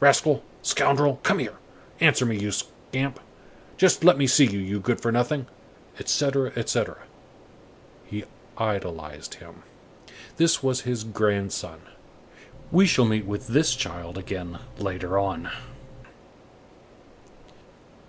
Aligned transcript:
rascal, 0.00 0.42
scoundrel, 0.62 1.20
come 1.22 1.38
here!—Answer 1.38 2.26
me, 2.26 2.36
you 2.36 2.50
scamp! 2.50 3.20
Just 3.76 4.02
let 4.02 4.18
me 4.18 4.26
see 4.26 4.44
you, 4.44 4.58
you 4.58 4.80
good 4.80 5.00
for 5.00 5.12
nothing!" 5.12 5.46
etc., 6.00 6.52
etc. 6.56 7.04
He 8.04 8.24
idolized 8.58 9.34
him. 9.34 9.62
This 10.38 10.60
was 10.60 10.80
his 10.80 11.04
grandson. 11.04 11.82
We 12.72 12.84
shall 12.86 13.04
meet 13.04 13.26
with 13.26 13.46
this 13.46 13.76
child 13.76 14.18
again 14.18 14.58
later 14.76 15.20
on. 15.20 15.52